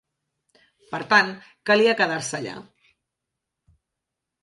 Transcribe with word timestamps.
Per 0.93 1.01
tant, 1.11 1.29
calia 1.71 1.95
quedar-se 2.01 2.41
allà 2.43 2.57